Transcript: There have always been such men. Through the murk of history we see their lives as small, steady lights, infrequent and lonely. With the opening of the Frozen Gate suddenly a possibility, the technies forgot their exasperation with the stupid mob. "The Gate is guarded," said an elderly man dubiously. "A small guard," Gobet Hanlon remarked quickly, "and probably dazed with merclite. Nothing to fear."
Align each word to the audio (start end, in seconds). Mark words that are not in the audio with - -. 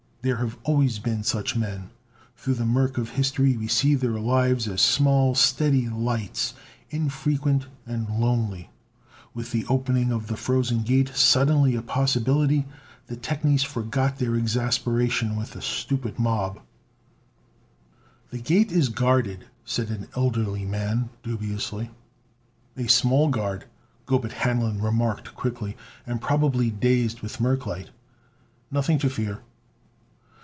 There 0.23 0.35
have 0.37 0.59
always 0.65 0.99
been 0.99 1.23
such 1.23 1.55
men. 1.55 1.89
Through 2.37 2.53
the 2.53 2.63
murk 2.65 2.99
of 2.99 3.09
history 3.09 3.57
we 3.57 3.65
see 3.67 3.95
their 3.95 4.19
lives 4.19 4.67
as 4.67 4.79
small, 4.79 5.33
steady 5.33 5.89
lights, 5.89 6.53
infrequent 6.91 7.65
and 7.87 8.07
lonely. 8.07 8.69
With 9.33 9.49
the 9.51 9.65
opening 9.65 10.11
of 10.11 10.27
the 10.27 10.37
Frozen 10.37 10.83
Gate 10.83 11.09
suddenly 11.15 11.73
a 11.75 11.81
possibility, 11.81 12.67
the 13.07 13.15
technies 13.15 13.63
forgot 13.63 14.19
their 14.19 14.35
exasperation 14.35 15.35
with 15.35 15.53
the 15.53 15.61
stupid 15.63 16.19
mob. 16.19 16.59
"The 18.29 18.37
Gate 18.43 18.71
is 18.71 18.89
guarded," 18.89 19.45
said 19.65 19.89
an 19.89 20.07
elderly 20.15 20.65
man 20.65 21.09
dubiously. 21.23 21.89
"A 22.77 22.85
small 22.85 23.29
guard," 23.29 23.65
Gobet 24.05 24.33
Hanlon 24.33 24.83
remarked 24.83 25.33
quickly, 25.33 25.75
"and 26.05 26.21
probably 26.21 26.69
dazed 26.69 27.21
with 27.21 27.39
merclite. 27.41 27.89
Nothing 28.69 28.99
to 28.99 29.09
fear." 29.09 29.41